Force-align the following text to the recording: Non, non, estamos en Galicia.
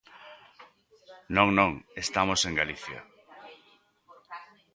Non, 1.35 1.49
non, 1.57 1.71
estamos 2.03 2.39
en 2.47 2.53
Galicia. 2.61 2.99